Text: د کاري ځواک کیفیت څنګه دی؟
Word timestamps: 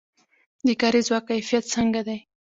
د 0.65 0.67
کاري 0.81 1.01
ځواک 1.07 1.23
کیفیت 1.29 1.63
څنګه 1.73 2.01
دی؟ 2.07 2.17